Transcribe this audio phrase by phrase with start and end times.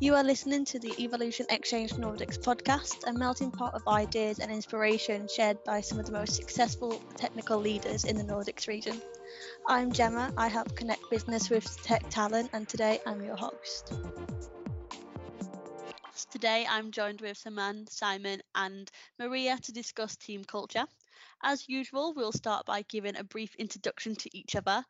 [0.00, 4.50] You are listening to the Evolution Exchange Nordics podcast, a melting pot of ideas and
[4.50, 9.00] inspiration shared by some of the most successful technical leaders in the Nordics region.
[9.68, 13.92] I'm Gemma, I help connect business with tech talent, and today I'm your host.
[16.30, 20.86] Today I'm joined with Saman, Simon, and Maria to discuss team culture.
[21.42, 24.84] As usual, we'll start by giving a brief introduction to each other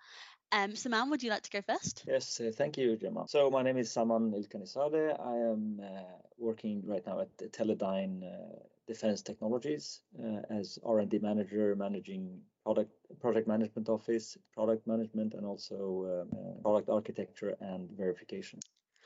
[0.53, 2.05] um, Saman, would you like to go first?
[2.07, 3.27] Yes, uh, thank you, Gemma.
[3.27, 5.19] So my name is Saman Ilkhanizadeh.
[5.19, 6.03] I am uh,
[6.39, 8.57] working right now at Teledyne uh,
[8.87, 16.29] Defense Technologies uh, as R&D manager, managing product project management office, product management, and also
[16.31, 18.61] um, uh, product architecture and verification.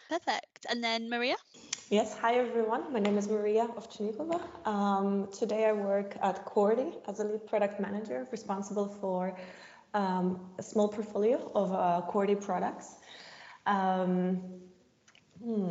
[0.08, 0.66] Perfect.
[0.68, 1.36] And then Maria?
[1.90, 2.92] Yes, hi everyone.
[2.92, 4.40] My name is Maria Ovchinnikova.
[4.66, 9.36] Um, today I work at Corti as a lead product manager responsible for
[9.96, 12.96] um, a small portfolio of uh, Corti products.
[13.66, 14.42] Um,
[15.42, 15.70] hmm.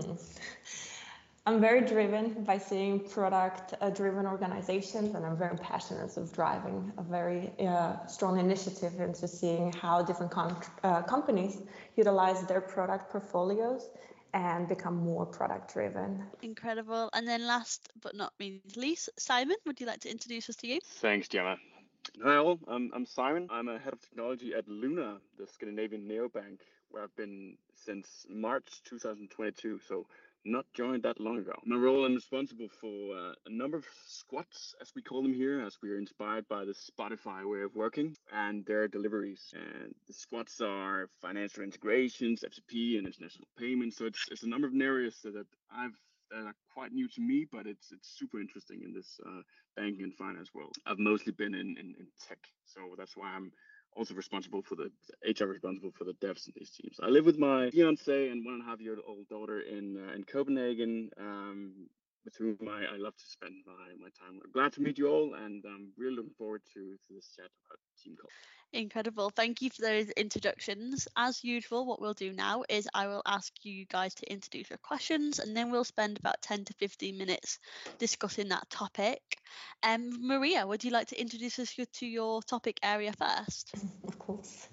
[1.48, 7.04] I'm very driven by seeing product-driven uh, organizations, and I'm very passionate of driving a
[7.04, 11.62] very uh, strong initiative into seeing how different uh, companies
[11.96, 13.90] utilize their product portfolios
[14.34, 16.24] and become more product-driven.
[16.42, 17.12] Incredible.
[17.14, 18.34] And then last but not
[18.76, 20.80] least, Simon, would you like to introduce us to you?
[20.84, 21.58] Thanks, Gemma.
[22.24, 23.48] Hi I'm, I'm Simon.
[23.52, 28.82] I'm a head of technology at Lunar, the Scandinavian neobank, where I've been since March
[28.86, 30.06] 2022, so
[30.46, 31.54] not joined that long ago.
[31.66, 35.62] My role, I'm responsible for uh, a number of squads, as we call them here,
[35.62, 39.54] as we are inspired by the Spotify way of working and their deliveries.
[39.54, 43.98] And the squads are financial integrations, FCP, and international payments.
[43.98, 46.00] So it's, it's a number of areas that I've
[46.32, 49.42] that are quite new to me, but it's it's super interesting in this uh,
[49.76, 50.76] banking and finance world.
[50.86, 53.52] I've mostly been in, in, in tech, so that's why I'm
[53.96, 54.92] also responsible for the
[55.26, 57.00] HR responsible for the devs in these teams.
[57.02, 60.14] I live with my fiance and one and a half year old daughter in uh,
[60.14, 61.10] in Copenhagen.
[61.20, 61.88] Um,
[62.26, 64.40] with whom I, I love to spend my, my time.
[64.44, 67.46] I'm glad to meet you all, and I'm really looking forward to, to this chat
[67.46, 68.34] about team culture.
[68.74, 69.30] Incredible.
[69.30, 71.08] Thank you for those introductions.
[71.16, 74.80] As usual, what we'll do now is I will ask you guys to introduce your
[74.84, 77.60] questions and then we'll spend about 10 to 15 minutes
[78.00, 79.22] discussing that topic.
[79.82, 83.74] Um, Maria, would you like to introduce us to your topic area first?
[84.08, 84.68] Of course.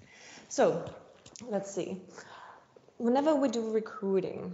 [0.49, 0.83] So
[1.47, 2.01] let's see.
[2.97, 4.53] Whenever we do recruiting,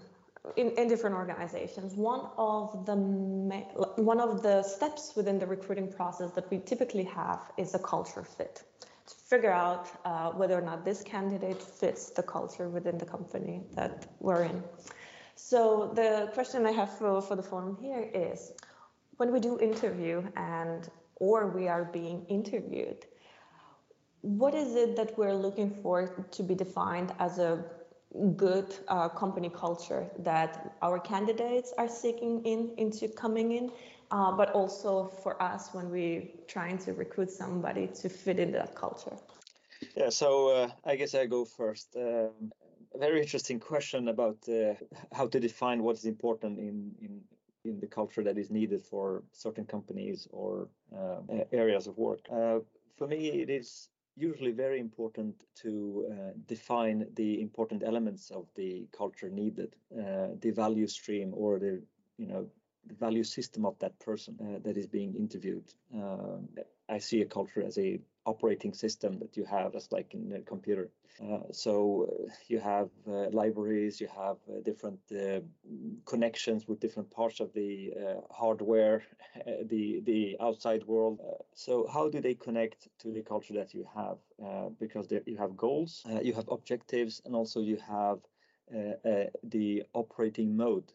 [0.55, 1.93] in, in, different organizations.
[1.95, 7.51] One of the one of the steps within the recruiting process that we typically have
[7.57, 8.63] is a culture fit
[9.07, 13.63] to figure out uh, whether or not this candidate fits the culture within the company
[13.75, 14.63] that we're in.
[15.35, 18.51] So the question I have for, for the forum here is,
[19.17, 23.05] when we do interview and or we are being interviewed,
[24.21, 27.63] what is it that we're looking for to be defined as a
[28.35, 33.71] good uh, company culture that our candidates are seeking in into coming in
[34.11, 38.75] uh, but also for us when we trying to recruit somebody to fit in that
[38.75, 39.15] culture.
[39.95, 41.95] Yeah, so uh, I guess I go first.
[41.95, 42.51] Um,
[42.95, 44.73] very interesting question about uh,
[45.13, 47.21] how to define what is important in, in
[47.65, 51.19] in the culture that is needed for certain companies or uh,
[51.51, 52.21] areas of work.
[52.31, 52.59] Uh,
[52.97, 58.87] for me, it is usually very important to uh, define the important elements of the
[58.91, 61.81] culture needed, uh, the value stream or the
[62.17, 62.45] you know
[62.87, 65.73] the value system of that person uh, that is being interviewed.
[65.93, 66.49] Um,
[66.89, 70.41] I see a culture as a operating system that you have, just like in a
[70.41, 70.89] computer.
[71.21, 75.39] Uh, so uh, you have uh, libraries, you have uh, different uh,
[76.05, 77.91] connections with different parts of the
[78.31, 79.03] hardware,
[79.73, 81.19] the the outside world.
[81.53, 84.17] so how do they connect to the culture that you have?
[84.79, 88.19] because you have goals, you have objectives, and also you have
[89.43, 90.89] the operating mode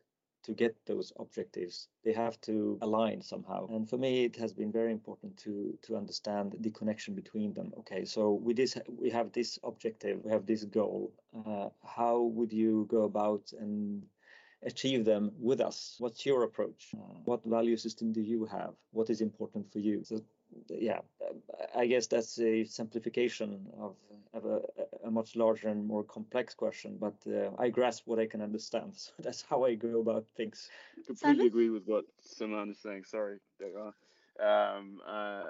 [0.45, 3.67] to get those objectives they have to align somehow.
[3.69, 7.73] And for me it has been very important to to understand the connection between them.
[7.81, 11.13] Okay so with this we have this objective we have this goal.
[11.47, 11.69] Uh,
[11.99, 14.05] how would you go about and
[14.63, 15.97] achieve them with us?
[15.99, 16.91] What's your approach?
[16.95, 18.75] Uh, what value system do you have?
[18.93, 20.03] What is important for you?
[20.05, 20.21] So
[20.69, 21.01] yeah,
[21.75, 23.97] I guess that's a simplification of,
[24.33, 24.61] of a,
[25.07, 28.93] a, much larger and more complex question, but uh, I grasp what I can understand.
[28.97, 30.71] So that's how I go about things.
[31.07, 31.47] Completely Simon?
[31.47, 33.05] agree with what Simon is saying.
[33.05, 33.39] Sorry,
[34.41, 35.43] um, uh,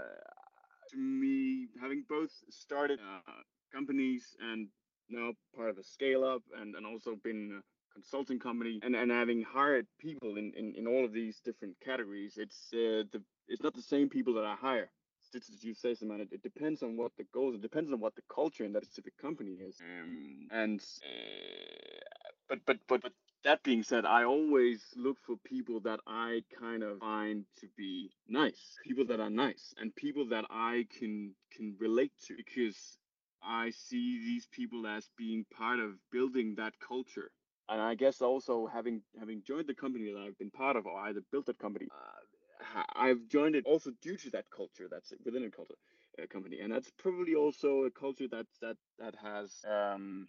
[0.91, 3.33] to me, having both started uh,
[3.73, 4.69] companies and
[5.09, 7.63] now part of a scale up and, and also been a
[7.95, 12.35] consulting company and, and having hired people in, in, in all of these different categories,
[12.37, 14.91] it's uh, the it's not the same people that I hire.
[15.33, 17.55] Just as you say, Saman, it depends on what the goals.
[17.55, 19.77] It depends on what the culture in that specific company is.
[19.81, 22.01] Um, and uh,
[22.49, 23.13] but but but but
[23.45, 28.11] that being said, I always look for people that I kind of find to be
[28.29, 32.99] nice, people that are nice, and people that I can can relate to, because
[33.43, 37.31] I see these people as being part of building that culture.
[37.69, 40.99] And I guess also having having joined the company that I've been part of, or
[41.01, 45.45] either built that company, uh, I've joined it also due to that culture that's within
[45.45, 45.75] a culture
[46.23, 50.27] uh, company, and that's probably also a culture that that that has um,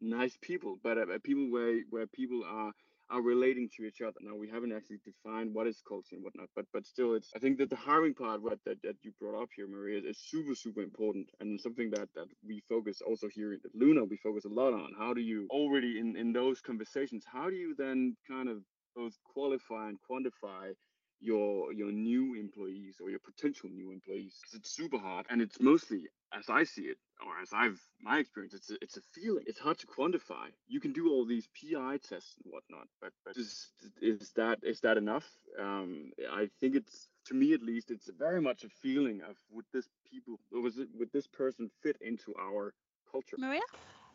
[0.00, 2.72] nice people, but uh, people where where people are
[3.10, 4.16] are relating to each other.
[4.22, 7.38] Now we haven't actually defined what is culture and whatnot, but but still, it's I
[7.38, 10.54] think that the hiring part what that, that you brought up here, Maria, is super
[10.54, 14.04] super important and something that that we focus also here at Lunar.
[14.04, 17.56] We focus a lot on how do you already in in those conversations, how do
[17.56, 18.58] you then kind of
[18.96, 20.72] both qualify and quantify
[21.20, 26.06] your your new employees or your potential new employees it's super hard and it's mostly
[26.36, 26.96] as i see it
[27.26, 29.44] or as i've my experience it's a, it's a feeling.
[29.46, 30.46] It's hard to quantify.
[30.66, 33.68] You can do all these pi tests and whatnot but, but is,
[34.00, 35.26] is that is that enough?
[35.60, 39.66] Um, i think it's to me at least it's very much a feeling of would
[39.72, 42.72] this people was it would this person fit into our
[43.10, 43.36] culture?
[43.38, 43.60] Maria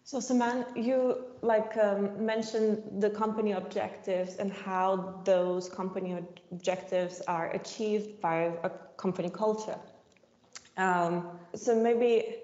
[0.06, 6.16] so Saman, you like um, mentioned the company objectives and how those company
[6.52, 9.80] objectives are achieved by a company culture.
[10.78, 12.36] Um, so maybe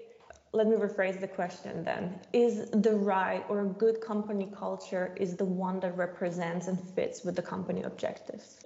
[0.53, 2.19] let me rephrase the question then.
[2.33, 7.23] Is the right or a good company culture is the one that represents and fits
[7.23, 8.57] with the company objectives?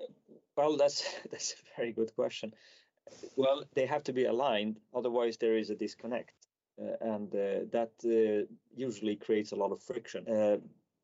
[0.56, 2.54] Well, that's that's a very good question.
[3.36, 6.32] Well, they have to be aligned, otherwise there is a disconnect.
[6.78, 8.46] Uh, and uh, that uh,
[8.76, 10.26] usually creates a lot of friction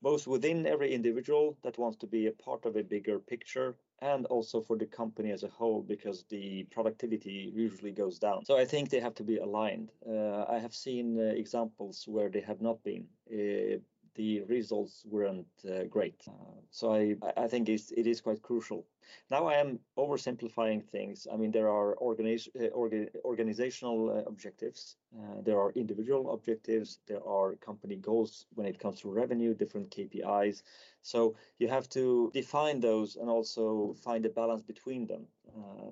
[0.02, 4.26] both within every individual that wants to be a part of a bigger picture and
[4.28, 8.44] also for the company as a whole because the productivity usually goes down.
[8.46, 9.92] So I think they have to be aligned.
[10.08, 13.06] Uh, I have seen uh, examples where they have not been.
[13.32, 13.78] Uh,
[14.16, 16.22] the results weren't uh, great.
[16.28, 18.86] Uh, so I, I think it's, it is quite crucial.
[19.30, 21.28] Now I am oversimplifying things.
[21.32, 27.26] I mean, there are uh, orga- organizational uh, objectives, uh, there are individual objectives, there
[27.28, 30.64] are company goals when it comes to revenue, different KPIs.
[31.02, 35.92] So you have to define those and also find a balance between them uh,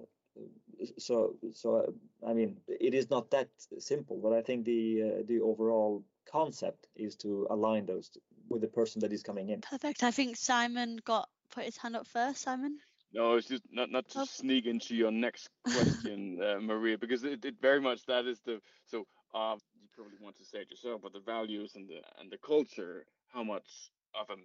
[0.98, 1.94] so so
[2.28, 3.50] i mean it is not that
[3.80, 8.10] simple but i think the uh, the overall concept is to align those
[8.50, 9.62] with the person that is coming in.
[9.62, 10.04] Perfect.
[10.04, 12.42] I think Simon got put his hand up first.
[12.42, 12.80] Simon.
[13.12, 14.26] No, it's just not not to oh.
[14.26, 18.62] sneak into your next question, uh, Maria, because it, it very much that is the
[18.86, 22.32] so uh, you probably want to say it yourself, but the values and the and
[22.32, 24.36] the culture, how much of a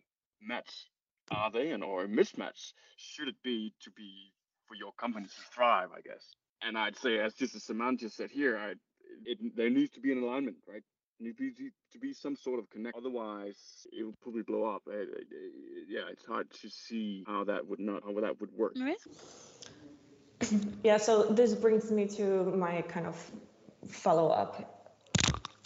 [0.42, 0.88] match
[1.30, 4.32] are they, and or a mismatch should it be to be
[4.66, 6.34] for your company to thrive, I guess.
[6.62, 8.74] And I'd say, as just as Saman said here, I
[9.26, 10.82] it, there needs to be an alignment, right?
[11.20, 11.36] Need
[11.92, 12.96] to be some sort of connect.
[12.96, 14.82] Otherwise, it will probably blow up.
[14.88, 15.04] Uh,
[15.88, 18.76] yeah, it's hard to see how that would not how that would work.
[18.76, 18.94] Maria?
[20.82, 23.16] Yeah, so this brings me to my kind of
[23.88, 24.74] follow up.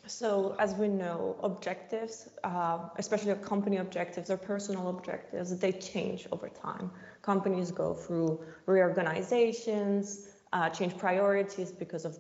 [0.06, 6.49] So, as we know, objectives, uh, especially company objectives or personal objectives, they change over
[6.49, 6.91] time.
[7.21, 12.19] Companies go through reorganizations, uh, change priorities because of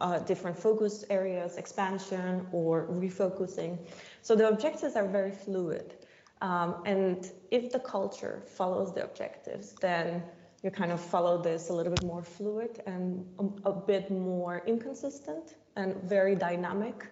[0.00, 3.78] uh, different focus areas, expansion or refocusing.
[4.22, 5.94] So the objectives are very fluid.
[6.40, 10.22] Um, and if the culture follows the objectives, then
[10.62, 14.62] you kind of follow this a little bit more fluid and a, a bit more
[14.66, 17.06] inconsistent and very dynamic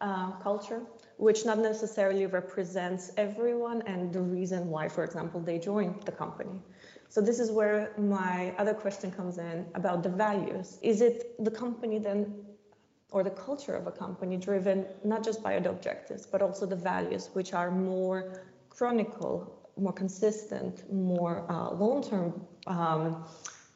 [0.00, 0.82] uh, culture,
[1.16, 6.62] which not necessarily represents everyone and the reason why, for example, they joined the company.
[7.08, 10.78] So this is where my other question comes in about the values.
[10.82, 12.34] Is it the company then
[13.10, 16.76] or the culture of a company driven not just by the objectives but also the
[16.76, 22.34] values which are more chronicle more consistent more uh, long-term
[22.66, 23.24] um,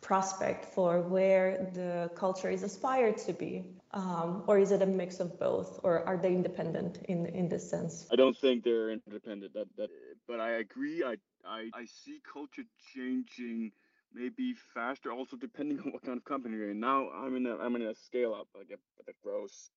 [0.00, 5.20] prospect for where the culture is aspired to be um, or is it a mix
[5.20, 9.52] of both or are they independent in in this sense i don't think they're independent
[9.54, 9.88] that, that
[10.26, 12.62] but i agree i I, I see culture
[12.94, 13.72] changing
[14.14, 16.80] maybe faster, also depending on what kind of company you're in.
[16.80, 18.76] Now I'm in a I'm in a scale up, like a,
[19.06, 19.70] that grows.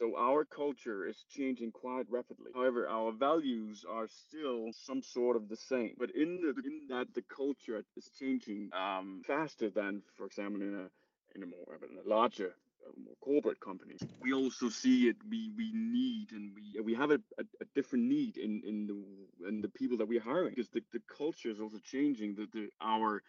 [0.00, 2.50] So our culture is changing quite rapidly.
[2.54, 5.94] However, our values are still some sort of the same.
[5.98, 10.74] But in the in that the culture is changing um, faster than, for example, in
[10.74, 10.90] a
[11.34, 12.54] in a more in a larger
[12.96, 14.00] more corporate companies.
[14.20, 15.16] We also see it.
[15.28, 19.48] We we need and we we have a, a, a, different need in in the
[19.48, 22.34] in the people that we're hiring because the, the culture is also changing.
[22.34, 23.22] The, the our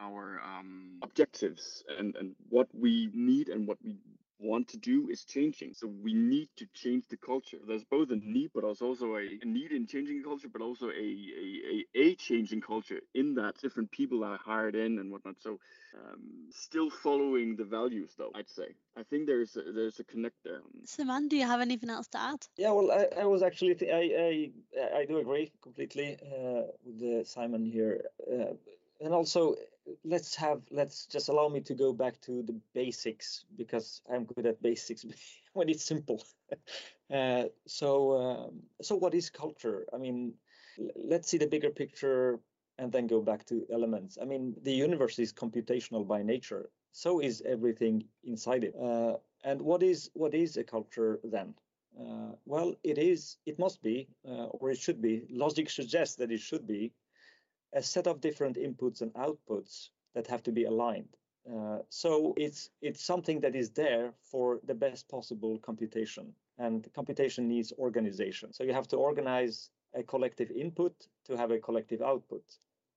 [0.00, 3.98] our um, objectives and and what we need and what we
[4.42, 5.74] want to do is changing.
[5.74, 7.58] So we need to change the culture.
[7.66, 10.90] There's both a need, but also a, a need in changing culture, but also a,
[10.92, 15.36] a, a, a changing culture in that different people are hired in and whatnot.
[15.40, 15.58] So
[15.94, 16.20] um,
[16.50, 18.74] still following the values, though, I'd say.
[18.96, 20.60] I think there's a, there's a connect there.
[20.84, 22.46] Simon, do you have anything else to add?
[22.56, 27.26] Yeah, well, I, I was actually, th- I, I, I do agree completely uh, with
[27.26, 28.02] Simon here.
[28.30, 28.54] Uh,
[29.00, 29.56] and also
[30.04, 34.46] let's have let's just allow me to go back to the basics because i'm good
[34.46, 35.04] at basics
[35.52, 36.22] when it's simple.
[37.12, 39.84] Uh, so um, so what is culture?
[39.92, 40.32] I mean
[40.96, 42.40] let's see the bigger picture
[42.78, 44.16] and then go back to elements.
[44.22, 46.70] I mean the universe is computational by nature.
[46.92, 48.74] So is everything inside it.
[48.74, 51.52] Uh, and what is what is a culture then?
[52.00, 55.26] Uh, well it is it must be uh, or it should be.
[55.28, 56.92] Logic suggests that it should be
[57.72, 61.16] a set of different inputs and outputs that have to be aligned.
[61.50, 67.48] Uh, so it's it's something that is there for the best possible computation, and computation
[67.48, 68.52] needs organization.
[68.52, 72.44] So you have to organize a collective input to have a collective output.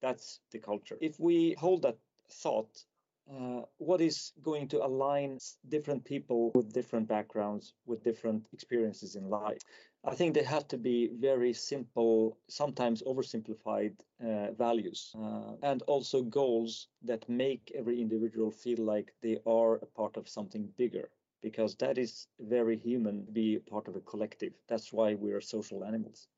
[0.02, 0.98] That's the culture.
[1.02, 1.98] If we hold that
[2.30, 2.86] thought,
[3.32, 5.40] uh, what is going to align
[5.70, 9.58] different people with different backgrounds, with different experiences in life?
[10.06, 16.22] I think they have to be very simple, sometimes oversimplified uh, values, uh, and also
[16.24, 21.10] goals that make every individual feel like they are a part of something bigger,
[21.42, 24.54] because that is very human, be a part of a collective.
[24.68, 26.30] That's why we are social animals.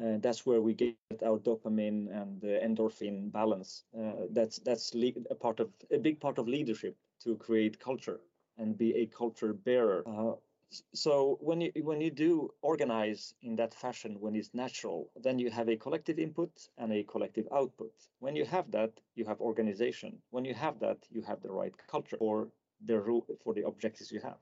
[0.00, 3.64] Uh, that's where we get our dopamine and the endorphin balance.
[3.78, 4.80] Uh, that's that's
[5.16, 8.20] a part of a big part of leadership to create culture
[8.58, 10.06] and be a culture bearer.
[10.94, 15.50] So when you when you do organize in that fashion when it's natural then you
[15.50, 17.92] have a collective input and a collective output.
[18.18, 20.22] When you have that you have organization.
[20.30, 22.48] When you have that you have the right culture for
[22.84, 24.38] the rule for the objectives you have.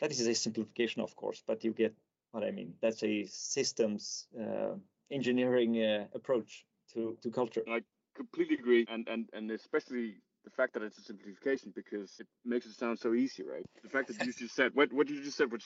[0.00, 1.94] That is a simplification of course but you get
[2.32, 2.74] what i mean.
[2.80, 4.74] That's a systems uh,
[5.10, 7.64] engineering uh, approach to to culture.
[7.68, 7.82] I
[8.14, 12.66] completely agree and and and especially the fact that it's a simplification because it makes
[12.66, 13.66] it sound so easy, right?
[13.82, 15.64] The fact that you just said what what you just said was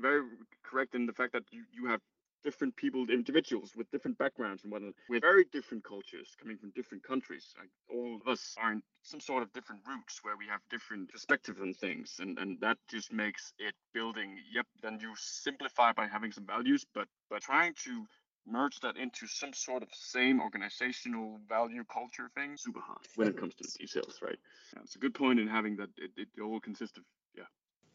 [0.00, 0.22] very
[0.62, 2.00] correct in the fact that you, you have
[2.44, 7.02] different people, individuals with different backgrounds and whatnot, with very different cultures coming from different
[7.02, 7.54] countries.
[7.58, 11.10] Like all of us are in some sort of different roots where we have different
[11.10, 14.38] perspectives on things, and and that just makes it building.
[14.54, 18.04] Yep, then you simplify by having some values, but but trying to
[18.50, 22.56] merge that into some sort of same organizational value culture thing.
[22.56, 24.38] Super hard when it comes to the details right?
[24.74, 27.04] Yeah, it's a good point in having that it, it all consists of
[27.36, 27.44] yeah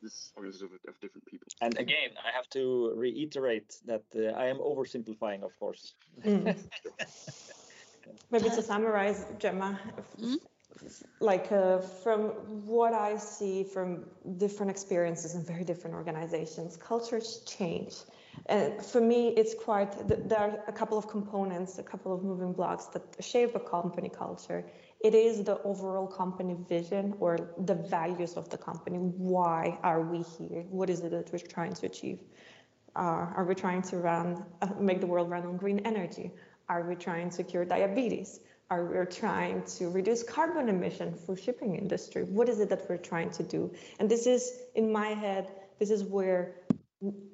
[0.02, 1.48] this organization of, of, different people.
[1.62, 5.94] And again i have to reiterate that uh, i am oversimplifying of course.
[6.26, 6.56] Mm.
[8.32, 9.80] maybe to summarize gemma
[10.20, 10.36] mm-hmm.
[11.20, 12.22] like uh, from
[12.76, 14.04] what i see from
[14.38, 17.94] different experiences in very different organizations cultures change
[18.48, 22.52] and for me, it's quite, there are a couple of components, a couple of moving
[22.52, 24.66] blocks that shape a company culture.
[25.00, 28.98] It is the overall company vision or the values of the company.
[28.98, 30.64] Why are we here?
[30.70, 32.20] What is it that we're trying to achieve?
[32.96, 36.32] Uh, are we trying to run, uh, make the world run on green energy?
[36.70, 38.40] Are we trying to cure diabetes?
[38.70, 42.24] Are we trying to reduce carbon emission for shipping industry?
[42.24, 43.74] What is it that we're trying to do?
[44.00, 46.56] And this is, in my head, this is where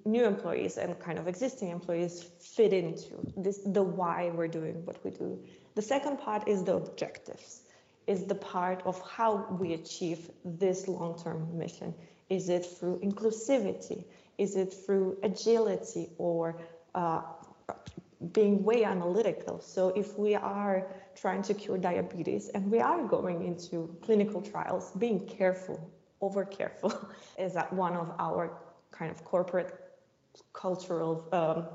[0.05, 5.03] new employees and kind of existing employees fit into this the why we're doing what
[5.03, 5.39] we do.
[5.75, 7.61] The second part is the objectives
[8.07, 11.93] is the part of how we achieve this long-term mission.
[12.29, 14.03] Is it through inclusivity?
[14.39, 16.59] Is it through agility or
[16.95, 17.21] uh,
[18.31, 19.59] being way analytical?
[19.61, 24.91] So if we are trying to cure diabetes and we are going into clinical trials
[24.97, 26.91] being careful over careful
[27.37, 28.51] is that one of our
[28.99, 29.71] kind of corporate
[30.53, 31.65] cultural um,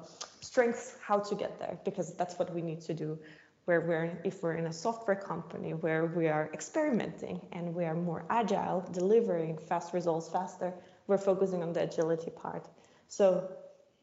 [0.40, 3.18] strengths how to get there because that's what we need to do.
[3.64, 7.94] Where we're if we're in a software company where we are experimenting and we are
[7.94, 10.74] more agile delivering fast results faster
[11.06, 12.68] we're focusing on the agility part.
[13.08, 13.50] So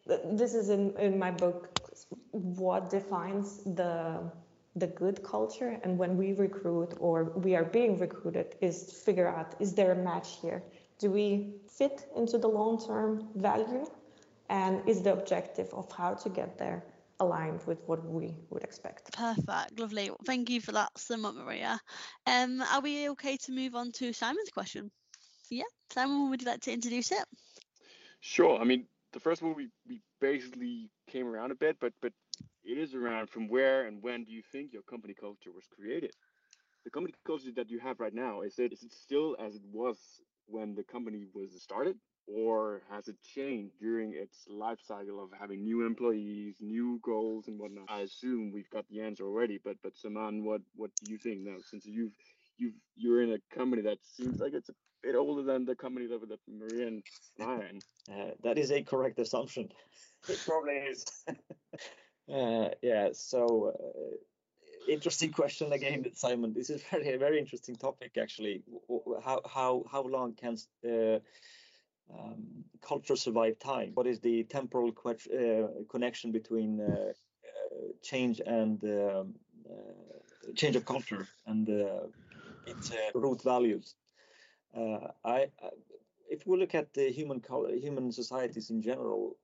[0.08, 1.80] th- this is in, in my book
[2.32, 4.32] what defines the
[4.78, 9.28] the good culture and when we recruit or we are being recruited is to figure
[9.28, 10.64] out is there a match here
[11.02, 13.86] do we fit into the long-term value?
[14.50, 16.84] And is the objective of how to get there
[17.20, 19.12] aligned with what we would expect?
[19.14, 20.12] Perfect, lovely.
[20.26, 21.80] Thank you for that sum up, Maria.
[22.28, 24.92] Um, are we okay to move on to Simon's question?
[25.50, 27.26] Yeah, Simon, would you like to introduce it?
[28.20, 28.60] Sure.
[28.60, 32.14] I mean, the first one we, we basically came around a bit, but but
[32.64, 36.12] it is around from where and when do you think your company culture was created?
[36.84, 39.64] The company culture that you have right now is it is it still as it
[39.72, 39.98] was
[40.52, 41.96] when the company was started,
[42.28, 47.60] or has it changed during its life cycle of having new employees, new goals, and
[47.60, 47.86] whatnot?
[47.90, 51.42] I assume we've got the answer already, but but Saman, what what do you think
[51.42, 51.58] now?
[51.70, 52.14] Since you've
[52.58, 56.08] you've you're in a company that seems like it's a bit older than the company
[56.08, 57.04] that, that Maria and
[57.40, 57.72] I.
[58.12, 59.70] Uh, that is a correct assumption.
[60.28, 61.06] it probably is.
[62.34, 63.10] uh, yeah.
[63.14, 63.74] So.
[63.78, 64.18] Uh,
[64.88, 66.54] interesting question again, Simon.
[66.54, 68.64] This is very very interesting topic actually.
[69.24, 71.20] How how how long can uh,
[72.14, 73.92] um, culture survive time?
[73.94, 77.14] What is the temporal uh, connection between uh,
[77.54, 79.34] uh change and um,
[79.70, 82.08] uh, change of culture and uh,
[82.66, 83.96] its root values?
[84.74, 85.70] I, I,
[86.30, 87.42] if we look at the human
[87.82, 89.38] human societies in general,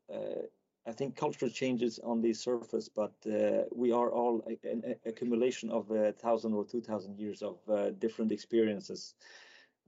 [0.88, 5.91] I think culture changes on the surface, but uh, we are all an accumulation of
[5.91, 9.15] a thousand or two thousand years of uh, different experiences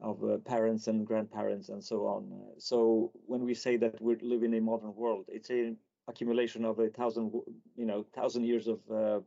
[0.01, 2.21] of uh, parents and grandparents and so on.
[2.57, 5.77] So when we say that we live in a modern world, it's an
[6.07, 7.31] accumulation of a thousand,
[7.75, 9.19] you know, thousand years of uh,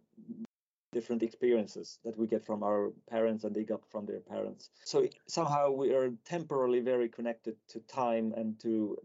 [0.92, 4.70] different experiences that we get from our parents and they got from their parents.
[4.84, 8.98] So somehow we are temporarily very connected to time and to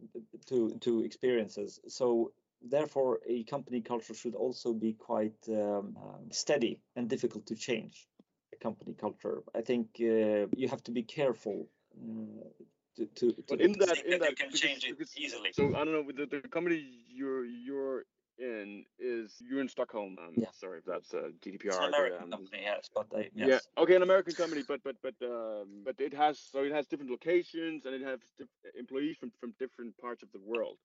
[0.47, 1.79] to to experiences.
[1.87, 2.31] So
[2.69, 8.07] therefore, a company culture should also be quite um, um, steady and difficult to change.
[8.53, 11.67] A company culture, I think, uh, you have to be careful.
[11.95, 12.47] Uh,
[12.97, 15.49] to, to, to but in that, in that, that, you can change it easily.
[15.53, 18.05] So I don't know the, the company you're you're
[18.39, 20.17] in is you're in Stockholm.
[20.19, 20.47] Um, yeah.
[20.53, 21.65] Sorry if that's a GDPR.
[21.65, 23.29] It's an American um, company, yes, but yes.
[23.35, 26.87] yeah, okay, an American company, but but but um, but it has so it has
[26.87, 28.19] different locations and it has
[28.77, 30.77] employees from from different parts of the world.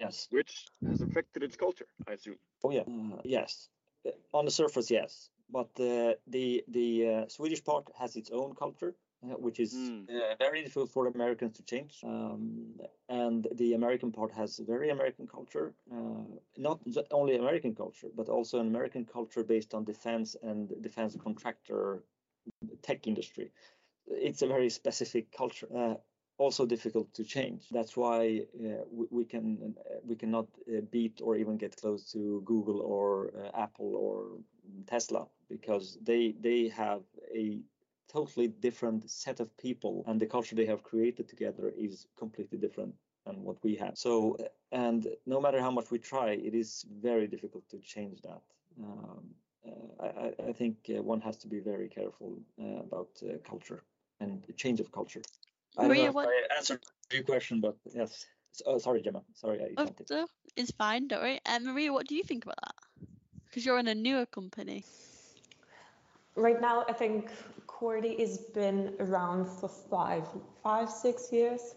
[0.00, 0.28] Yes.
[0.30, 2.38] Which has affected its culture, I assume.
[2.64, 2.82] Oh yeah.
[2.88, 3.68] Uh, yes.
[4.06, 5.30] Uh, on the surface, yes.
[5.50, 10.06] But uh, the the uh, Swedish part has its own culture, uh, which is mm.
[10.38, 12.00] very difficult for Americans to change.
[12.04, 15.74] Um, and the American part has very American culture,
[16.56, 16.80] not
[17.10, 22.04] only American culture, but also an American culture based on defense and defense contractor
[22.82, 23.50] tech industry.
[24.06, 25.98] It's a very specific culture
[26.40, 27.68] also difficult to change.
[27.70, 32.10] That's why uh, we, we, can uh, we cannot uh, beat or even get close
[32.12, 34.16] to Google or uh, Apple or
[34.86, 37.02] Tesla because they they have
[37.34, 37.60] a
[38.08, 42.94] totally different set of people and the culture they have created together is completely different
[43.26, 43.98] than what we have.
[43.98, 44.36] So
[44.72, 48.42] and no matter how much we try, it is very difficult to change that.
[48.82, 49.24] Um,
[49.68, 52.38] uh, I, I, think uh, one has to be very careful
[52.86, 53.10] about
[53.44, 53.82] culture
[54.20, 55.22] and change of culture.
[55.78, 56.28] I Maria, don't know what...
[56.28, 56.80] I answered
[57.12, 58.26] your question, but yes.
[58.66, 59.22] Oh, sorry, Gemma.
[59.34, 61.08] Sorry, I oh, no, it's fine.
[61.08, 61.40] Don't worry.
[61.46, 62.74] Uh, Maria, what do you think about that?
[63.46, 64.84] Because you're in a newer company.
[66.36, 67.30] Right now, I think
[67.66, 70.24] Corti has been around for five,
[70.62, 71.74] five, six years.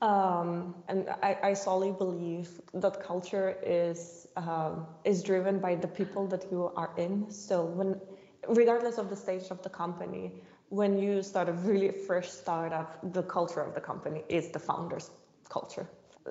[0.00, 6.26] Um, and I, I, solely believe that culture is um, is driven by the people
[6.26, 7.30] that you are in.
[7.30, 8.00] So when,
[8.48, 13.22] regardless of the stage of the company, when you start a really fresh startup, the
[13.22, 15.10] culture of the company is the founder's
[15.50, 15.86] culture.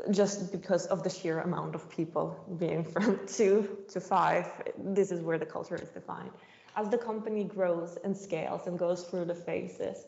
[0.09, 2.25] Just because of the sheer amount of people
[2.57, 4.47] being from two to five,
[4.79, 6.31] this is where the culture is defined.
[6.75, 10.07] As the company grows and scales and goes through the phases,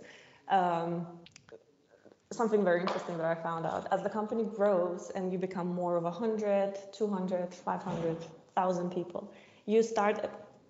[0.49, 1.05] um,
[2.31, 5.95] something very interesting that I found out as the company grows and you become more
[5.95, 9.31] of 100, 200, 500, 1,000 people,
[9.67, 10.27] you start,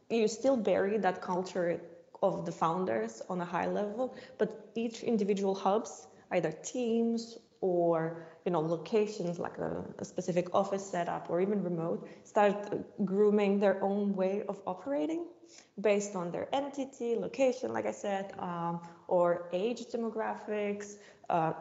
[0.09, 1.79] you still bury that culture
[2.23, 8.51] of the founders on a high level, but each individual hubs, either teams or you
[8.51, 12.55] know locations like a, a, specific office setup or even remote, start
[13.05, 15.25] grooming their own way of operating
[15.79, 20.95] based on their entity, location, like I said, um, or age demographics,
[21.29, 21.53] uh,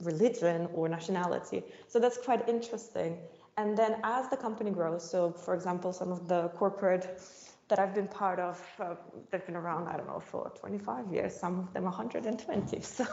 [0.00, 1.62] religion, or nationality.
[1.88, 3.18] So that's quite interesting.
[3.56, 7.20] And then as the company grows, so for example, some of the corporate
[7.68, 8.94] that I've been part of, uh,
[9.30, 12.80] they've been around, I don't know, for 25 years, some of them 120.
[12.82, 13.06] So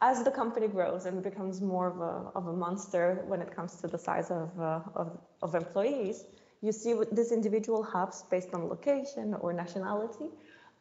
[0.00, 3.76] as the company grows and becomes more of a, of a monster when it comes
[3.76, 6.24] to the size of, uh, of, of employees,
[6.60, 10.28] you see what these individual hubs based on location or nationality,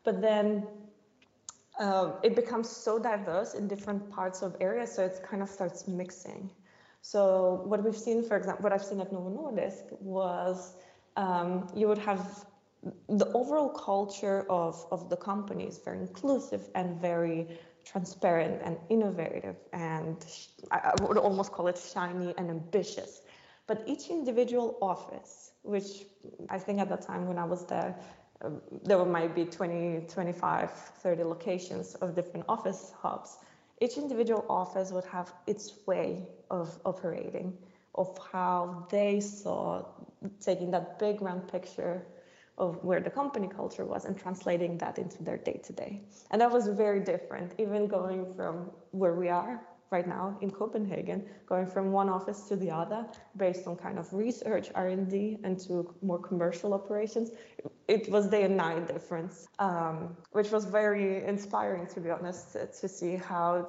[0.04, 0.68] but then
[1.80, 5.88] um, it becomes so diverse in different parts of areas, so it kind of starts
[5.88, 6.50] mixing.
[7.02, 10.76] So what we've seen, for example, what I've seen at Novo Nordisk was
[11.16, 12.46] um, you would have
[13.10, 17.48] the overall culture of, of the company is very inclusive and very
[17.84, 20.26] transparent and innovative and
[20.72, 23.22] I, I would almost call it shiny and ambitious.
[23.68, 26.06] But each individual office which
[26.50, 27.96] i think at the time when i was there
[28.42, 33.38] um, there might be 20 25 30 locations of different office hubs
[33.82, 37.58] Each individual office would have its way of operating,
[37.94, 39.86] of how they saw
[40.40, 42.02] taking that big round picture
[42.58, 46.02] of where the company culture was and translating that into their day to day.
[46.32, 51.24] And that was very different, even going from where we are right now in Copenhagen,
[51.46, 53.06] going from one office to the other
[53.38, 57.32] based on kind of research, R&D, and to more commercial operations.
[57.88, 62.88] It was day and night difference, um, which was very inspiring, to be honest, to
[62.90, 63.68] see how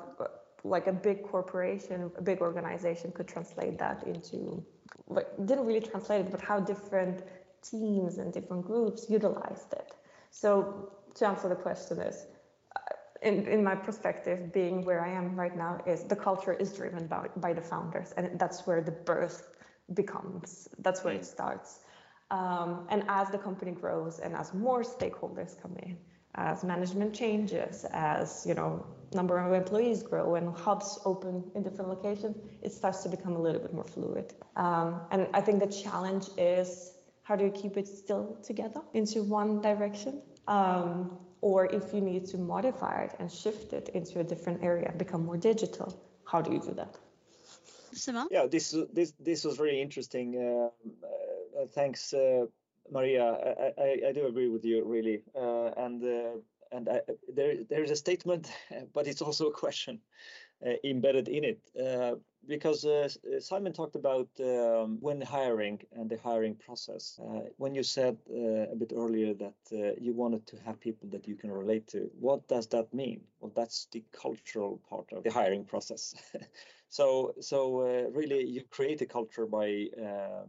[0.64, 4.64] like a big corporation, a big organization could translate that into,
[5.44, 7.22] didn't really translate it, but how different
[7.62, 9.94] teams and different groups utilized it.
[10.30, 12.26] So to answer the question is,
[13.22, 17.06] in, in my perspective, being where I am right now, is the culture is driven
[17.06, 19.50] by, by the founders, and that's where the birth
[19.94, 20.68] becomes.
[20.78, 21.24] That's where it mm.
[21.24, 21.80] starts.
[22.30, 25.96] Um, and as the company grows, and as more stakeholders come in,
[26.34, 31.88] as management changes, as you know, number of employees grow, and hubs open in different
[31.88, 34.34] locations, it starts to become a little bit more fluid.
[34.56, 36.92] Um, and I think the challenge is
[37.28, 40.22] how do you keep it still together into one direction?
[40.46, 44.90] Um, or if you need to modify it and shift it into a different area,
[44.96, 45.88] become more digital,
[46.24, 46.96] how do you do that?
[47.92, 48.28] Simon?
[48.30, 50.28] Yeah, this this this was very interesting.
[50.36, 50.70] Uh,
[51.06, 52.46] uh, thanks, uh,
[52.90, 53.24] Maria.
[53.24, 56.36] I, I, I, do agree with you really, uh, and uh,
[56.72, 57.00] and I,
[57.34, 58.50] there there is a statement,
[58.94, 60.00] but it's also a question
[60.66, 61.60] uh, embedded in it
[62.46, 67.18] because uh, uh, Simon talked about um, when hiring and the hiring process.
[67.22, 71.08] Uh, when you said uh, a bit earlier that uh, you wanted to have people
[71.10, 73.20] that you can relate to, what does that mean?
[73.40, 76.14] Well, that's the cultural part of the hiring process.
[76.88, 79.88] so, so uh, really, you create a culture by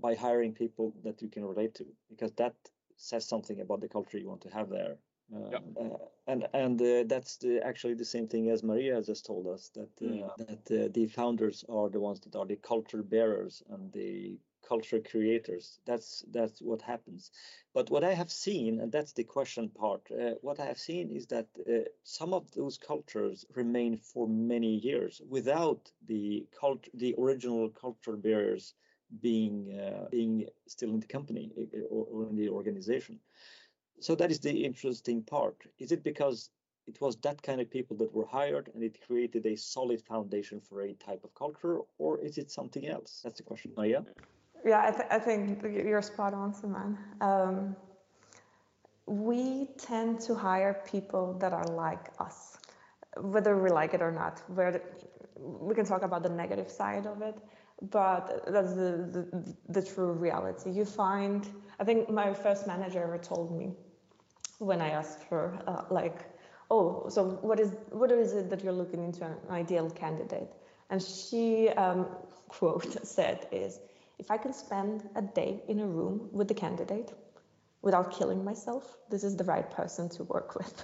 [0.02, 2.56] by hiring people that you can relate to, because that
[2.96, 4.98] says something about the culture you want to have there.
[5.32, 5.60] Yeah.
[5.80, 9.48] Uh, and and uh, that's the, actually the same thing as Maria has just told
[9.48, 10.38] us that uh, mm.
[10.38, 15.80] that the founders are the ones that are the culture bearers and the culture creators.
[15.86, 17.32] That's that's what happens.
[17.74, 21.10] But what I have seen, and that's the question part, uh, what I have seen
[21.12, 27.16] is that uh, some of those cultures remain for many years without the cult, the
[27.18, 28.74] original culture bearers
[29.22, 31.52] being uh, being still in the company
[31.90, 33.20] or, or in the organization
[34.00, 35.58] so that is the interesting part.
[35.78, 36.50] Is it because
[36.88, 40.60] it was that kind of people that were hired and it created a solid foundation
[40.60, 43.22] for a type of culture, or is it something else?
[43.24, 43.72] That's the question.
[43.78, 44.02] Oh, yeah.
[44.66, 46.98] Yeah, I, th- I think you're spot on, Simon.
[47.22, 47.76] Um,
[49.06, 52.58] we tend to hire people that are like us,
[53.22, 54.42] whether we like it or not.
[54.48, 54.82] Where
[55.38, 57.36] we can talk about the negative side of it,
[57.92, 60.70] but that's the, the, the true reality.
[60.72, 61.48] You find,
[61.80, 63.74] I think my first manager ever told me
[64.60, 66.26] when I asked her, uh, like,
[66.70, 70.52] oh, so what is what is it that you're looking into an ideal candidate?
[70.90, 72.06] And she um,
[72.50, 73.80] quote said is,
[74.20, 77.14] if I can spend a day in a room with the candidate
[77.82, 80.84] without killing myself, this is the right person to work with.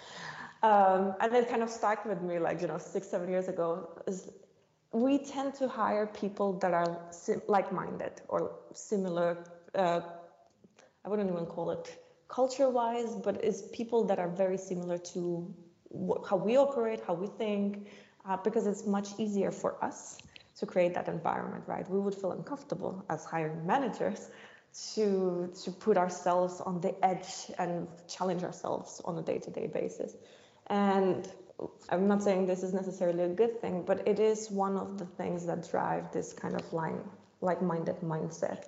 [0.62, 4.02] um, and it kind of stuck with me, like you know, six seven years ago.
[4.06, 4.30] Is
[4.92, 9.44] we tend to hire people that are sim- like-minded or similar.
[9.74, 10.00] Uh,
[11.04, 11.96] I wouldn't even call it
[12.30, 15.52] culture-wise, but it's people that are very similar to
[16.28, 17.88] how we operate, how we think,
[18.24, 20.18] uh, because it's much easier for us
[20.58, 21.88] to create that environment, right?
[21.90, 24.30] We would feel uncomfortable as hiring managers
[24.94, 30.14] to to put ourselves on the edge and challenge ourselves on a day-to-day basis.
[30.68, 31.28] And
[31.88, 35.06] I'm not saying this is necessarily a good thing, but it is one of the
[35.06, 37.00] things that drive this kind of line,
[37.40, 38.66] like-minded mindset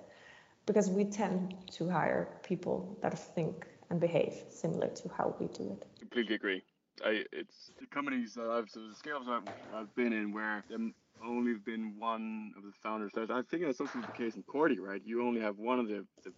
[0.65, 5.71] because we tend to hire people that think and behave similar to how we do
[5.71, 5.85] it.
[5.99, 6.63] Completely agree.
[7.03, 10.79] I, it's the companies that I've, so the scales I've, I've been in where there
[11.25, 13.11] only been one of the founders.
[13.15, 15.01] I think that's also the case in Corti, right?
[15.05, 16.31] You only have one of the, the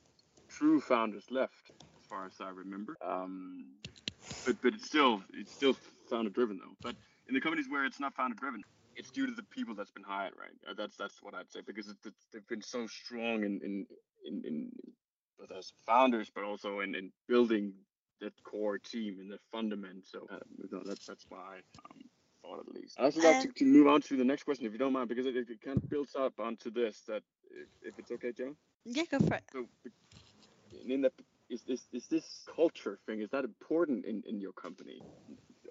[0.49, 2.95] true founders left, as far as I remember.
[3.05, 3.65] Um,
[4.45, 5.75] but but it's still it's still
[6.09, 6.75] founder driven though.
[6.83, 6.95] But
[7.27, 8.61] in the companies where it's not founder driven,
[8.95, 10.75] it's due to the people that's been hired, right?
[10.77, 11.87] That's that's what I'd say because
[12.31, 13.85] they've been so strong in in
[14.25, 14.71] in, in
[15.39, 17.73] both as founders, but also in, in building
[18.21, 20.05] that core team and the fundament.
[20.07, 20.37] So uh,
[20.85, 22.01] that's that's why um,
[22.41, 22.95] thought at least.
[22.99, 25.09] I also like to, to, move on to the next question, if you don't mind,
[25.09, 27.01] because it, it kind of builds up onto this.
[27.07, 28.55] That if, if it's okay, Joe.
[28.85, 29.43] Yeah, go for it.
[29.51, 29.65] So,
[30.87, 31.13] in that
[31.49, 35.01] is this is this culture thing is that important in in your company?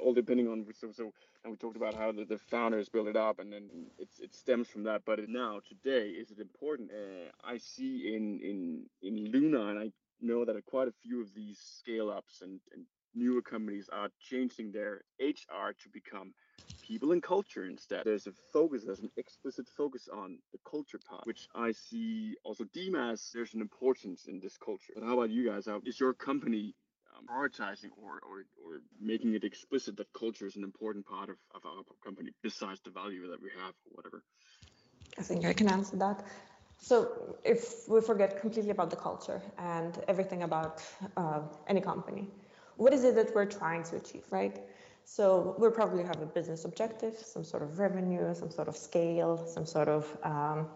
[0.03, 1.13] All depending on so so
[1.45, 4.35] and we talked about how the, the founders build it up and then it's, it
[4.35, 9.31] stems from that but now today is it important uh, i see in in in
[9.31, 13.43] Lunar and i know that quite a few of these scale ups and, and newer
[13.43, 16.35] companies are changing their HR to become
[16.83, 18.05] people and culture instead.
[18.05, 22.65] There's a focus, there's an explicit focus on the culture part, which I see also
[22.73, 24.93] deem as there's an importance in this culture.
[24.95, 25.67] But how about you guys?
[25.67, 26.75] How is your company
[27.17, 31.37] um, prioritizing or, or, or making it explicit that culture is an important part of,
[31.55, 34.23] of our company besides the value that we have or whatever?
[35.19, 36.25] I think I can answer that.
[36.79, 40.83] So if we forget completely about the culture and everything about
[41.17, 42.29] uh, any company,
[42.77, 44.61] what is it that we're trying to achieve, right?
[45.05, 49.47] So we'll probably have a business objective, some sort of revenue, some sort of scale,
[49.47, 50.67] some sort of um,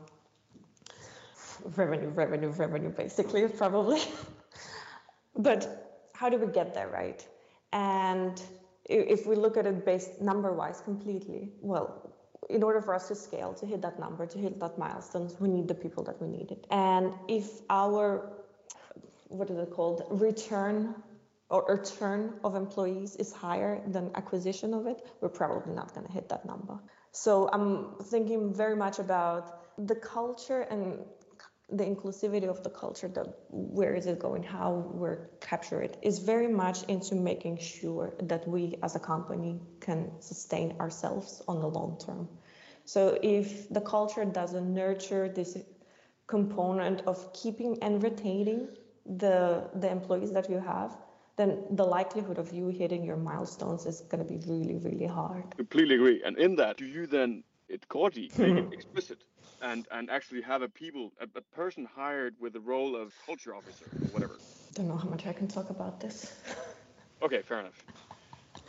[1.77, 4.01] revenue, revenue, revenue, basically, probably.
[5.37, 5.77] but
[6.18, 7.24] how do we get there, right?
[7.72, 8.42] And
[8.87, 12.12] if we look at it based number wise completely, well,
[12.50, 15.48] in order for us to scale, to hit that number, to hit that milestones, we
[15.48, 16.66] need the people that we needed.
[16.70, 18.33] And if our,
[19.28, 20.94] what is it called, return
[21.50, 26.12] or return of employees is higher than acquisition of it, we're probably not going to
[26.12, 26.81] hit that number.
[27.12, 30.98] So I'm thinking very much about the culture and
[31.70, 36.18] the inclusivity of the culture that where is it going how we're capture it is
[36.18, 41.66] very much into making sure that we as a company can sustain ourselves on the
[41.66, 42.26] long term
[42.85, 45.59] so if the culture doesn't nurture this
[46.26, 48.68] component of keeping and retaining
[49.16, 50.96] the the employees that you have
[51.38, 55.44] then the likelihood of you hitting your milestones is going to be really, really hard.
[55.57, 56.20] Completely agree.
[56.24, 59.18] And in that, do you then, it Corti, make it explicit
[59.62, 63.54] and and actually have a people, a, a, person hired with the role of culture
[63.54, 64.37] officer or whatever?
[64.74, 66.33] Don't know how much I can talk about this.
[67.22, 67.85] okay, fair enough.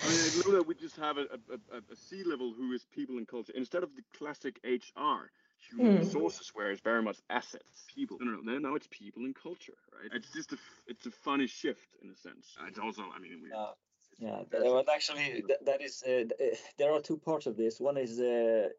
[0.02, 3.28] I mean, Lunar, we just have a, a, a C level who is people and
[3.28, 5.30] culture instead of the classic HR
[5.70, 6.00] human mm.
[6.00, 8.18] resources where it's very much assets, people.
[8.22, 10.10] No, no, no, now it's people and culture, right?
[10.14, 10.58] It's just a,
[10.88, 12.56] it's a funny shift in a sense.
[12.68, 13.52] It's also, I mean, we.
[13.52, 13.72] Uh,
[14.20, 17.80] yeah, well, actually, that, that is uh, uh, there are two parts of this.
[17.80, 18.70] One is uh,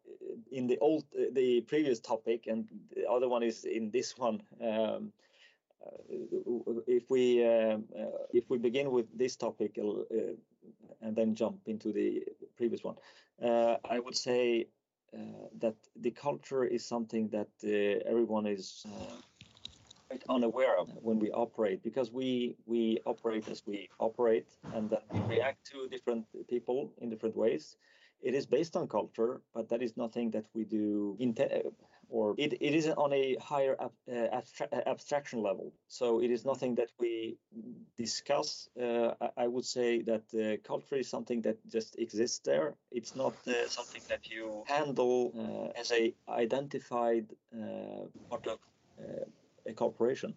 [0.51, 4.43] in the old, uh, the previous topic, and the other one is in this one.
[4.61, 5.11] Um,
[5.85, 9.77] uh, if we um, uh, if we begin with this topic
[11.01, 12.23] and then jump into the
[12.55, 12.95] previous one,
[13.41, 14.67] I would say
[15.13, 19.15] uh, that the culture is something that uh, everyone is uh,
[20.11, 25.03] quite unaware of when we operate because we we operate as we operate and then
[25.13, 27.77] we react to different people in different ways
[28.21, 31.33] it is based on culture but that is nothing that we do in
[32.09, 35.71] or it, it is on a higher ab, uh, abstra- abstraction level.
[35.87, 37.37] So it is nothing that we
[37.97, 38.67] discuss.
[38.77, 42.75] Uh, I, I, would say that uh, culture is something that just exists there.
[42.91, 48.59] It's not uh, something that you handle uh, as a identified uh, part of
[49.65, 50.33] a corporation.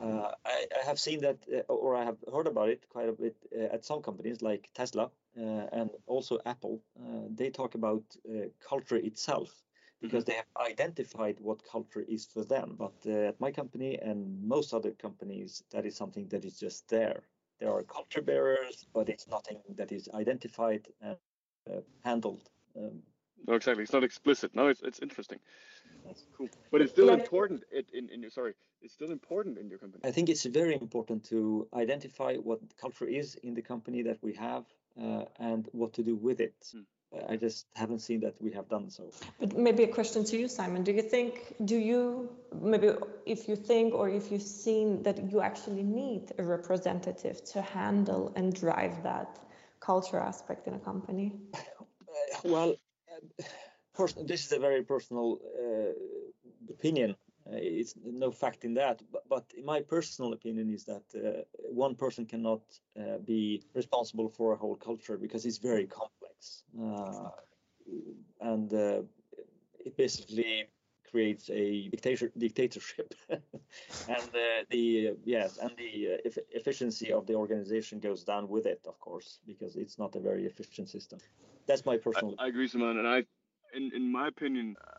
[0.00, 3.36] I, I, have seen that, or I have heard about it quite a bit
[3.72, 6.82] at some companies like Tesla and also Apple.
[7.30, 8.02] they talk about
[8.68, 9.62] culture itself
[10.00, 10.30] because mm-hmm.
[10.30, 12.76] they have identified what culture is for them.
[12.78, 16.88] But uh, at my company and most other companies, that is something that is just
[16.88, 17.22] there.
[17.60, 21.16] There are culture bearers, but it's nothing that is identified and
[21.68, 22.48] uh, handled.
[22.76, 23.02] Um,
[23.46, 23.82] no, exactly.
[23.82, 24.54] It's not explicit.
[24.54, 25.38] No, it's it's interesting.
[26.08, 26.48] That's cool.
[26.72, 30.02] But it's still important it, in, in your sorry, it's still important in your company.
[30.04, 34.32] I think it's very important to identify what culture is in the company that we
[34.34, 34.64] have
[35.00, 36.56] uh, and what to do with it.
[36.72, 36.82] Hmm.
[37.28, 39.04] I just haven't seen that we have done so.
[39.40, 40.84] But maybe a question to you, Simon.
[40.84, 42.28] Do you think, do you,
[42.60, 42.90] maybe
[43.24, 48.32] if you think or if you've seen that you actually need a representative to handle
[48.36, 49.38] and drive that
[49.80, 51.32] culture aspect in a company?
[52.44, 52.76] Well,
[54.00, 55.92] uh, this is a very personal uh,
[56.70, 57.16] opinion.
[57.46, 61.94] Uh, it's no fact in that, but, but my personal opinion is that uh, one
[61.94, 62.62] person cannot
[62.98, 66.64] uh, be responsible for a whole culture because it's very complex.
[66.80, 67.30] Uh,
[68.40, 69.02] and uh,
[69.84, 70.66] it basically
[71.10, 73.14] creates a dictator, dictatorship.
[74.08, 74.30] And
[74.70, 79.76] the yes and the efficiency of the organization goes down with it of course because
[79.76, 81.18] it's not a very efficient system.
[81.66, 83.24] That's my personal i, I agree simon and i
[83.74, 84.90] in, in my opinion uh,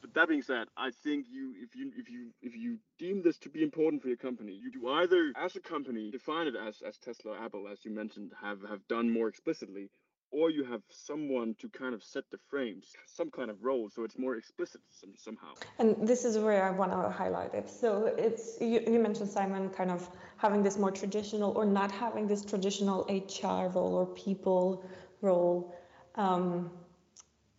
[0.00, 3.38] but that being said i think you if you if you if you deem this
[3.38, 6.82] to be important for your company you do either as a company define it as
[6.86, 9.90] as tesla apple as you mentioned have have done more explicitly
[10.30, 14.04] or you have someone to kind of set the frames, some kind of role, so
[14.04, 15.54] it's more explicit some, somehow.
[15.78, 17.68] And this is where I want to highlight it.
[17.68, 22.26] So it's you, you, mentioned Simon kind of having this more traditional or not having
[22.26, 24.84] this traditional HR role or people
[25.22, 25.74] role.
[26.14, 26.70] Um,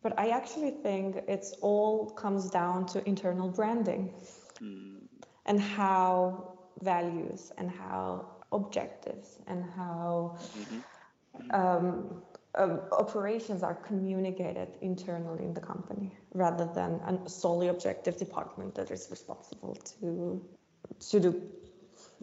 [0.02, 4.14] but I actually think it's all comes down to internal branding
[4.62, 4.98] mm.
[5.46, 11.52] and how values and how objectives and how mm-hmm.
[11.52, 12.22] um,
[12.56, 18.90] uh, operations are communicated internally in the company rather than a solely objective department that
[18.92, 20.42] is responsible to
[21.00, 21.42] to do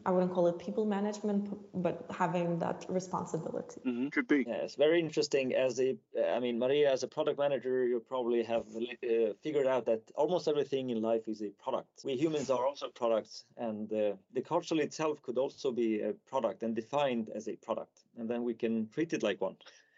[0.05, 3.81] I wouldn't call it people management, but having that responsibility.
[3.87, 4.09] Mm-hmm.
[4.09, 4.45] Could be.
[4.47, 5.55] Yeah, it's very interesting.
[5.55, 5.97] As a,
[6.33, 10.49] I mean, Maria, as a product manager, you probably have uh, figured out that almost
[10.49, 11.89] everything in life is a product.
[12.05, 16.63] We humans are also products, and uh, the culture itself could also be a product
[16.63, 19.57] and defined as a product, and then we can treat it like one.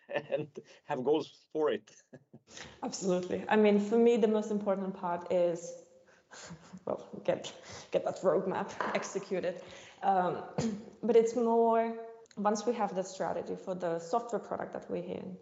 [0.32, 0.48] and
[0.86, 1.90] have goals for it.
[2.82, 3.44] Absolutely.
[3.48, 5.72] I mean, for me, the most important part is
[6.84, 7.52] well, get
[7.90, 9.60] get that roadmap executed.
[10.02, 10.42] Um,
[11.02, 11.94] but it's more
[12.36, 15.36] once we have the strategy for the software product that we're in,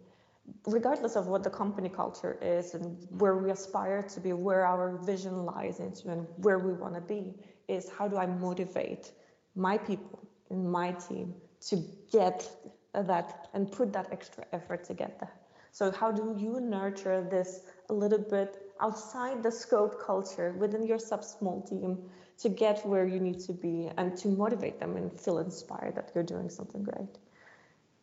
[0.65, 4.97] regardless of what the company culture is and where we aspire to be, where our
[4.97, 7.33] vision lies into, and where we want to be,
[7.67, 9.11] is how do I motivate
[9.55, 11.33] my people in my team
[11.69, 12.49] to get
[12.93, 15.33] that and put that extra effort to get there.
[15.71, 20.97] So how do you nurture this a little bit outside the scope culture within your
[20.97, 21.97] sub small team
[22.39, 26.11] to get where you need to be and to motivate them and feel inspired that
[26.13, 27.17] you're doing something great.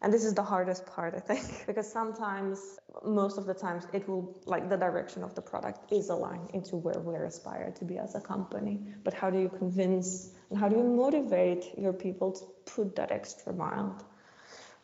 [0.03, 4.07] And this is the hardest part, I think, because sometimes, most of the times, it
[4.07, 7.97] will like the direction of the product is aligned into where we're aspired to be
[7.99, 8.81] as a company.
[9.03, 13.13] But how do you convince and how do you motivate your people to put that
[13.13, 14.05] extra mile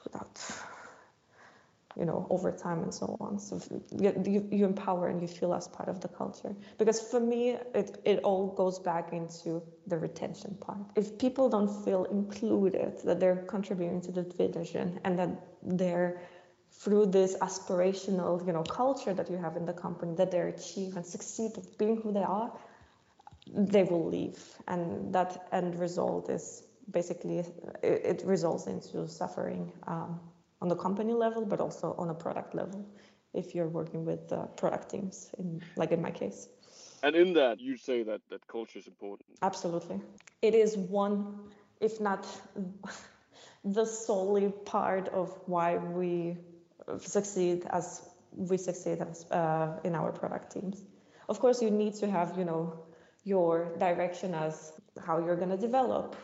[0.04, 0.40] without
[1.96, 3.38] you know over time and so on.
[3.38, 3.60] So
[3.96, 6.54] you, you empower and you feel as part of the culture.
[6.78, 10.78] Because for me it, it all goes back into the retention part.
[10.96, 15.30] If people don't feel included that they're contributing to the vision and that
[15.62, 16.20] they're
[16.72, 20.96] through this aspirational you know culture that you have in the company that they achieve
[20.96, 22.52] and succeed of being who they are
[23.54, 24.42] they will leave.
[24.68, 30.20] And that end result is basically it, it results into suffering um,
[30.60, 32.86] on the company level, but also on a product level
[33.32, 36.48] if you're working with uh, product teams, in, like in my case.
[37.02, 39.28] And in that, you say that that culture is important.
[39.42, 40.00] Absolutely,
[40.42, 41.38] it is one,
[41.80, 42.26] if not
[43.64, 46.36] the solely part of why we
[46.98, 50.84] succeed as we succeed as, uh, in our product teams.
[51.28, 52.80] Of course, you need to have, you know,
[53.24, 54.72] your direction as
[55.04, 56.16] how you're going to develop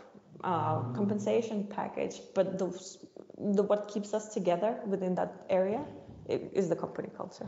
[0.45, 2.99] uh, compensation package, but those
[3.39, 5.85] the what keeps us together within that area
[6.29, 7.47] is the company culture.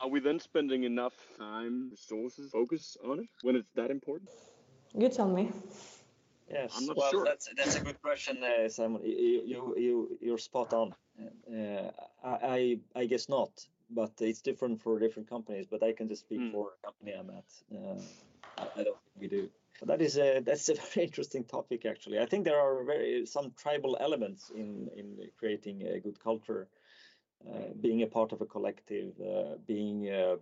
[0.00, 4.30] Are we then spending enough time, resources, focus on it when it's that important?
[4.96, 5.50] You tell me.
[6.50, 7.24] Yes, I'm not well, sure.
[7.24, 9.00] that's that's a good question, uh, Simon.
[9.04, 10.94] You you you you're spot on.
[11.48, 11.90] Uh,
[12.24, 13.50] I I guess not,
[13.90, 15.66] but it's different for different companies.
[15.70, 16.52] But I can just speak mm.
[16.52, 17.50] for a company I'm at.
[17.74, 18.00] Uh,
[18.58, 19.48] I, I don't think we do
[19.86, 22.18] that is a that's a very interesting topic actually.
[22.18, 25.06] I think there are very some tribal elements in in
[25.38, 26.68] creating a good culture,
[27.48, 30.36] uh, being a part of a collective, uh, being uh,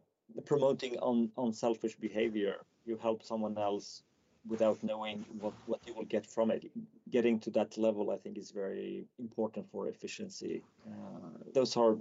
[0.47, 2.57] promoting on unselfish behavior.
[2.85, 4.03] You help someone else
[4.49, 6.71] without knowing what what you will get from it.
[7.11, 10.63] Getting to that level, I think, is very important for efficiency.
[10.87, 11.97] Uh, those are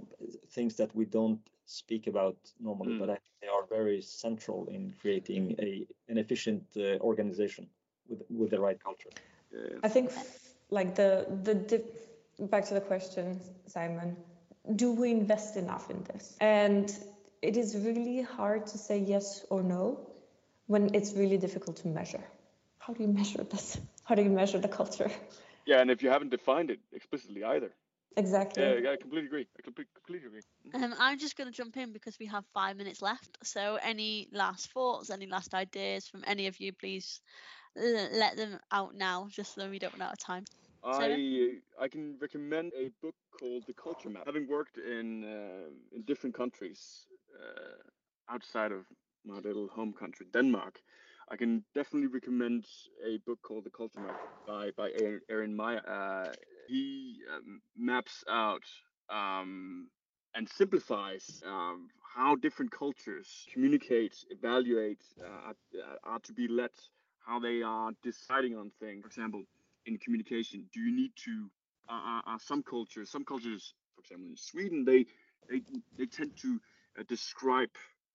[0.48, 1.40] things that we don't
[1.70, 3.00] speak about normally, mm.
[3.00, 7.68] but I they are very central in creating a an efficient uh, organization
[8.08, 9.10] with with the right culture.
[9.82, 10.10] I think
[10.70, 11.84] like the the dip,
[12.38, 14.16] back to the question, Simon,
[14.76, 16.36] do we invest enough in this?
[16.40, 16.94] And
[17.42, 19.98] it is really hard to say yes or no
[20.66, 22.24] when it's really difficult to measure.
[22.78, 23.80] How do you measure this?
[24.04, 25.10] How do you measure the culture?
[25.66, 27.70] Yeah, and if you haven't defined it explicitly either.
[28.16, 28.62] Exactly.
[28.62, 29.46] Yeah, I completely agree.
[29.58, 30.42] I completely, completely agree.
[30.74, 33.38] Um, I'm just going to jump in because we have five minutes left.
[33.42, 37.20] So, any last thoughts, any last ideas from any of you, please
[37.76, 40.44] let them out now, just so we don't run out of time.
[40.84, 44.26] I I can recommend a book called The Culture Map.
[44.26, 47.06] Having worked in uh, in different countries
[47.40, 47.82] uh,
[48.28, 48.86] outside of
[49.24, 50.82] my little home country, Denmark,
[51.30, 52.66] I can definitely recommend
[53.06, 54.16] a book called The Culture Map
[54.46, 54.90] by by
[55.30, 55.80] Erin Meyer.
[55.88, 56.32] Uh,
[56.66, 58.64] he um, maps out
[59.08, 59.88] um,
[60.34, 65.52] and simplifies um, how different cultures communicate, evaluate, uh,
[66.02, 66.70] are to be led,
[67.24, 69.02] how they are deciding on things.
[69.02, 69.44] For example,
[69.86, 71.48] in communication, do you need to?
[71.88, 75.06] Uh, uh, some cultures, some cultures, for example, in Sweden, they
[75.48, 75.60] they
[75.98, 76.60] they tend to
[76.98, 77.70] uh, describe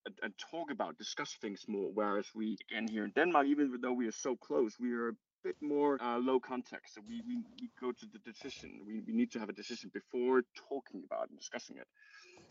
[0.05, 1.89] and, and, talk about, discuss things more.
[1.93, 5.13] Whereas we, again, here in Denmark, even though we are so close, we are a
[5.43, 6.95] bit more uh, low context.
[6.95, 8.81] So we, we, we go to the decision.
[8.85, 11.87] We, we need to have a decision before talking about and discussing it.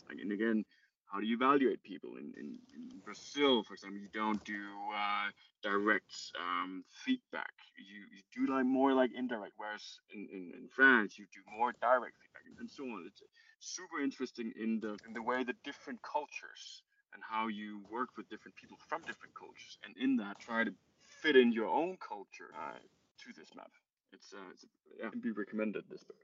[0.09, 0.65] And again,
[1.05, 3.99] how do you evaluate people in, in, in Brazil, for example?
[3.99, 4.61] You don't do
[4.93, 5.29] uh,
[5.61, 7.53] direct um, feedback.
[7.77, 11.73] You, you do like more like indirect, whereas in, in, in France you do more
[11.81, 13.05] direct feedback and so on.
[13.07, 13.21] It's
[13.59, 16.83] super interesting in the in the way that different cultures
[17.15, 20.73] and how you work with different people from different cultures, and in that try to
[21.01, 22.77] fit in your own culture uh,
[23.17, 23.71] to this map.
[24.13, 24.65] It's, uh, it's
[25.01, 26.17] yeah, can be recommended this book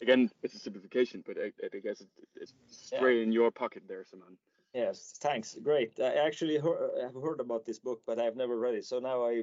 [0.00, 2.02] again, it's a simplification, but I, I guess
[2.36, 3.22] it's straight yeah.
[3.22, 4.36] in your pocket there, Simon.
[4.74, 5.56] Yes, thanks.
[5.62, 5.98] Great.
[6.00, 8.84] I actually heard, have heard about this book, but I've never read it.
[8.84, 9.42] So now I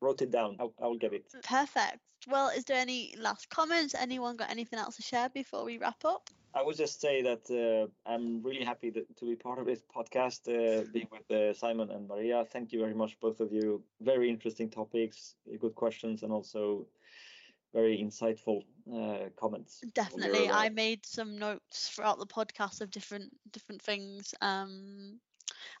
[0.00, 0.56] wrote it down.
[0.60, 1.24] I'll, I'll get it.
[1.42, 1.98] Perfect.
[2.28, 3.94] Well, is there any last comments?
[3.94, 6.30] Anyone got anything else to share before we wrap up?
[6.54, 9.82] I would just say that uh, I'm really happy that, to be part of this
[9.94, 12.44] podcast, uh, being with uh, Simon and Maria.
[12.44, 13.82] Thank you very much, both of you.
[14.00, 16.86] Very interesting topics, good questions, and also
[17.74, 18.62] very insightful
[18.94, 19.82] uh, comments.
[19.94, 24.32] Definitely, I made some notes throughout the podcast of different different things.
[24.40, 25.18] Um,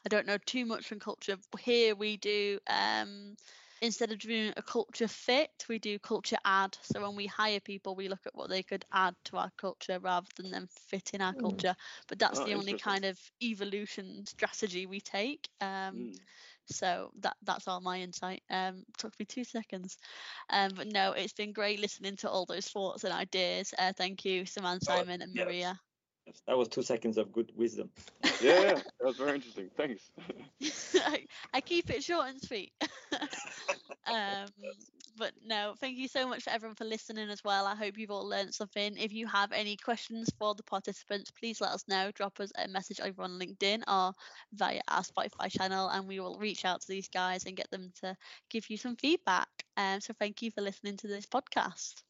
[0.04, 1.36] I don't know too much from culture.
[1.60, 3.36] Here we do um,
[3.84, 6.76] instead of doing a culture fit, we do culture add.
[6.82, 9.98] So when we hire people, we look at what they could add to our culture
[10.00, 11.40] rather than them fit in our mm.
[11.40, 11.76] culture.
[12.08, 15.48] But that's oh, the only kind of evolution strategy we take.
[15.60, 16.16] Um, mm.
[16.66, 18.42] So that that's all my insight.
[18.48, 19.98] Um, took me two seconds,
[20.48, 23.74] um, but no, it's been great listening to all those thoughts and ideas.
[23.78, 25.76] Uh, thank you, Saman, oh, Simon, and yes.
[26.24, 26.34] Maria.
[26.34, 27.90] Yes, that was two seconds of good wisdom.
[28.40, 29.70] yeah, that was very interesting.
[29.76, 30.10] Thanks.
[31.06, 32.72] I, I, keep it short and sweet.
[34.06, 34.46] um,
[35.16, 37.66] but no, thank you so much for everyone for listening as well.
[37.66, 38.96] I hope you've all learned something.
[38.96, 42.10] If you have any questions for the participants, please let us know.
[42.12, 44.12] Drop us a message over on LinkedIn or
[44.52, 47.92] via our Spotify channel, and we will reach out to these guys and get them
[48.00, 48.16] to
[48.50, 49.48] give you some feedback.
[49.76, 52.04] Um, so thank you for listening to this podcast.